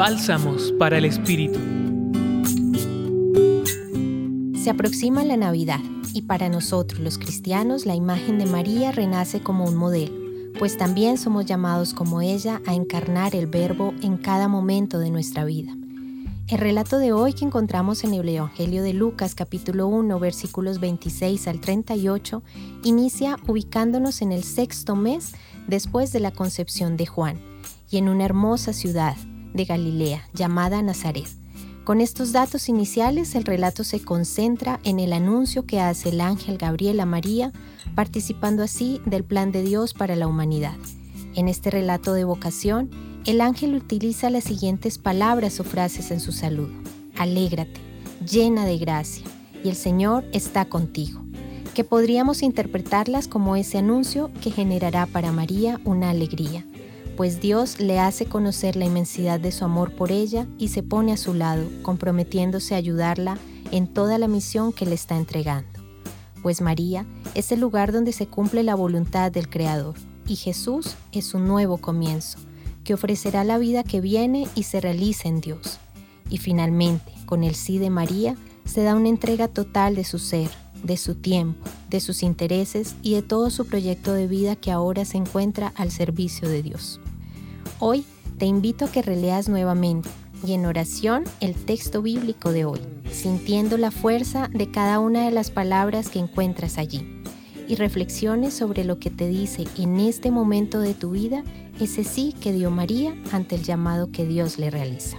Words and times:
Bálsamos 0.00 0.72
para 0.78 0.96
el 0.96 1.04
Espíritu. 1.04 1.58
Se 4.58 4.70
aproxima 4.70 5.24
la 5.24 5.36
Navidad 5.36 5.80
y 6.14 6.22
para 6.22 6.48
nosotros 6.48 7.00
los 7.00 7.18
cristianos 7.18 7.84
la 7.84 7.94
imagen 7.94 8.38
de 8.38 8.46
María 8.46 8.92
renace 8.92 9.42
como 9.42 9.66
un 9.66 9.76
modelo, 9.76 10.14
pues 10.58 10.78
también 10.78 11.18
somos 11.18 11.44
llamados 11.44 11.92
como 11.92 12.22
ella 12.22 12.62
a 12.66 12.72
encarnar 12.72 13.34
el 13.34 13.46
verbo 13.46 13.92
en 14.00 14.16
cada 14.16 14.48
momento 14.48 14.98
de 14.98 15.10
nuestra 15.10 15.44
vida. 15.44 15.76
El 16.48 16.56
relato 16.56 16.98
de 16.98 17.12
hoy 17.12 17.34
que 17.34 17.44
encontramos 17.44 18.02
en 18.02 18.14
el 18.14 18.26
Evangelio 18.26 18.82
de 18.82 18.94
Lucas 18.94 19.34
capítulo 19.34 19.86
1 19.86 20.18
versículos 20.18 20.80
26 20.80 21.46
al 21.46 21.60
38 21.60 22.42
inicia 22.84 23.36
ubicándonos 23.46 24.22
en 24.22 24.32
el 24.32 24.44
sexto 24.44 24.96
mes 24.96 25.32
después 25.66 26.10
de 26.10 26.20
la 26.20 26.30
concepción 26.30 26.96
de 26.96 27.04
Juan 27.04 27.38
y 27.90 27.98
en 27.98 28.08
una 28.08 28.24
hermosa 28.24 28.72
ciudad, 28.72 29.16
de 29.54 29.64
Galilea, 29.64 30.28
llamada 30.34 30.82
Nazaret. 30.82 31.28
Con 31.84 32.00
estos 32.00 32.32
datos 32.32 32.68
iniciales, 32.68 33.34
el 33.34 33.44
relato 33.44 33.84
se 33.84 34.00
concentra 34.00 34.78
en 34.84 35.00
el 35.00 35.12
anuncio 35.12 35.66
que 35.66 35.80
hace 35.80 36.10
el 36.10 36.20
ángel 36.20 36.58
Gabriel 36.58 37.00
a 37.00 37.06
María, 37.06 37.52
participando 37.94 38.62
así 38.62 39.00
del 39.06 39.24
plan 39.24 39.50
de 39.50 39.62
Dios 39.62 39.94
para 39.94 40.14
la 40.14 40.26
humanidad. 40.26 40.76
En 41.34 41.48
este 41.48 41.70
relato 41.70 42.12
de 42.12 42.24
vocación, 42.24 42.90
el 43.26 43.40
ángel 43.40 43.74
utiliza 43.74 44.30
las 44.30 44.44
siguientes 44.44 44.98
palabras 44.98 45.58
o 45.58 45.64
frases 45.64 46.10
en 46.10 46.20
su 46.20 46.32
saludo. 46.32 46.72
Alégrate, 47.16 47.80
llena 48.24 48.66
de 48.66 48.78
gracia, 48.78 49.24
y 49.64 49.68
el 49.68 49.76
Señor 49.76 50.24
está 50.32 50.66
contigo, 50.66 51.22
que 51.74 51.84
podríamos 51.84 52.42
interpretarlas 52.42 53.26
como 53.26 53.56
ese 53.56 53.78
anuncio 53.78 54.30
que 54.42 54.50
generará 54.50 55.06
para 55.06 55.32
María 55.32 55.80
una 55.84 56.10
alegría 56.10 56.64
pues 57.20 57.38
Dios 57.38 57.80
le 57.80 57.98
hace 57.98 58.24
conocer 58.24 58.76
la 58.76 58.86
inmensidad 58.86 59.38
de 59.38 59.52
su 59.52 59.66
amor 59.66 59.94
por 59.94 60.10
ella 60.10 60.46
y 60.56 60.68
se 60.68 60.82
pone 60.82 61.12
a 61.12 61.18
su 61.18 61.34
lado, 61.34 61.66
comprometiéndose 61.82 62.74
a 62.74 62.78
ayudarla 62.78 63.36
en 63.72 63.88
toda 63.88 64.16
la 64.16 64.26
misión 64.26 64.72
que 64.72 64.86
le 64.86 64.94
está 64.94 65.18
entregando. 65.18 65.68
Pues 66.42 66.62
María 66.62 67.04
es 67.34 67.52
el 67.52 67.60
lugar 67.60 67.92
donde 67.92 68.12
se 68.12 68.26
cumple 68.26 68.62
la 68.62 68.74
voluntad 68.74 69.30
del 69.30 69.50
Creador 69.50 69.96
y 70.26 70.36
Jesús 70.36 70.96
es 71.12 71.34
un 71.34 71.46
nuevo 71.46 71.76
comienzo, 71.76 72.38
que 72.84 72.94
ofrecerá 72.94 73.44
la 73.44 73.58
vida 73.58 73.84
que 73.84 74.00
viene 74.00 74.48
y 74.54 74.62
se 74.62 74.80
realiza 74.80 75.28
en 75.28 75.42
Dios. 75.42 75.78
Y 76.30 76.38
finalmente, 76.38 77.12
con 77.26 77.44
el 77.44 77.54
sí 77.54 77.76
de 77.76 77.90
María, 77.90 78.34
se 78.64 78.82
da 78.82 78.94
una 78.94 79.10
entrega 79.10 79.46
total 79.46 79.94
de 79.94 80.04
su 80.04 80.18
ser, 80.18 80.48
de 80.82 80.96
su 80.96 81.16
tiempo, 81.16 81.68
de 81.90 82.00
sus 82.00 82.22
intereses 82.22 82.96
y 83.02 83.12
de 83.12 83.20
todo 83.20 83.50
su 83.50 83.66
proyecto 83.66 84.14
de 84.14 84.26
vida 84.26 84.56
que 84.56 84.70
ahora 84.70 85.04
se 85.04 85.18
encuentra 85.18 85.74
al 85.76 85.90
servicio 85.90 86.48
de 86.48 86.62
Dios. 86.62 86.98
Hoy 87.82 88.04
te 88.36 88.44
invito 88.44 88.84
a 88.84 88.92
que 88.92 89.00
releas 89.00 89.48
nuevamente 89.48 90.10
y 90.46 90.52
en 90.52 90.66
oración 90.66 91.24
el 91.40 91.54
texto 91.54 92.02
bíblico 92.02 92.52
de 92.52 92.66
hoy, 92.66 92.80
sintiendo 93.10 93.78
la 93.78 93.90
fuerza 93.90 94.48
de 94.52 94.70
cada 94.70 94.98
una 94.98 95.24
de 95.24 95.30
las 95.30 95.50
palabras 95.50 96.10
que 96.10 96.18
encuentras 96.18 96.76
allí 96.76 97.22
y 97.68 97.76
reflexiones 97.76 98.52
sobre 98.52 98.84
lo 98.84 98.98
que 98.98 99.08
te 99.08 99.28
dice 99.28 99.64
en 99.78 99.98
este 99.98 100.30
momento 100.30 100.78
de 100.80 100.92
tu 100.92 101.12
vida 101.12 101.42
ese 101.80 102.04
sí 102.04 102.34
que 102.38 102.52
dio 102.52 102.70
María 102.70 103.14
ante 103.32 103.54
el 103.54 103.62
llamado 103.62 104.10
que 104.12 104.26
Dios 104.26 104.58
le 104.58 104.68
realiza. 104.68 105.16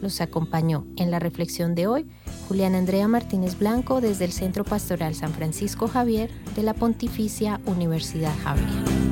Los 0.00 0.20
acompañó 0.20 0.84
en 0.96 1.12
la 1.12 1.20
reflexión 1.20 1.76
de 1.76 1.86
hoy 1.86 2.08
Julián 2.48 2.74
Andrea 2.74 3.06
Martínez 3.06 3.56
Blanco 3.56 4.00
desde 4.00 4.24
el 4.24 4.32
Centro 4.32 4.64
Pastoral 4.64 5.14
San 5.14 5.32
Francisco 5.32 5.86
Javier 5.86 6.30
de 6.56 6.64
la 6.64 6.74
Pontificia 6.74 7.60
Universidad 7.64 8.34
Javier. 8.42 9.11